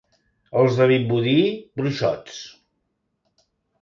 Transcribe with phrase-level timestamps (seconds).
[0.61, 1.35] Els de Vimbodí,
[1.81, 2.41] bruixots.